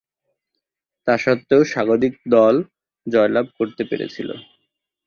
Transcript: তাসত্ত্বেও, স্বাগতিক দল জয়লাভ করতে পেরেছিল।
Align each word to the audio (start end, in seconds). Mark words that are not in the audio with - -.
তাসত্ত্বেও, 1.07 1.61
স্বাগতিক 1.63 2.13
দল 2.27 2.55
জয়লাভ 3.07 3.45
করতে 3.57 3.81
পেরেছিল। 3.89 4.29